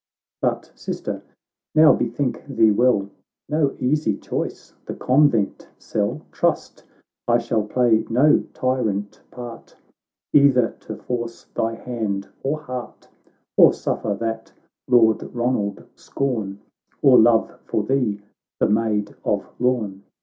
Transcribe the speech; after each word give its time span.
—But, 0.41 0.71
sister, 0.73 1.21
now 1.75 1.93
bethink 1.93 2.43
thee 2.47 2.71
well; 2.71 3.11
No 3.47 3.75
easy 3.77 4.17
choice 4.17 4.73
the 4.87 4.95
convent 4.95 5.69
cell; 5.77 6.21
Trust, 6.31 6.83
I 7.27 7.37
shall 7.37 7.61
play 7.65 8.03
no 8.09 8.39
tyrant 8.51 9.21
part, 9.29 9.75
Either 10.33 10.71
to 10.79 10.95
force 10.95 11.45
thy 11.53 11.75
band 11.75 12.27
or 12.41 12.61
heart, 12.61 13.09
Or 13.55 13.73
suffer 13.73 14.15
that 14.19 14.51
Lord 14.87 15.21
Ronald 15.35 15.85
scorn, 15.95 16.61
Or 17.03 17.19
wrong 17.19 17.51
for 17.67 17.83
thee, 17.83 18.21
the 18.59 18.67
Maid 18.69 19.13
of 19.23 19.45
Lorn. 19.59 20.01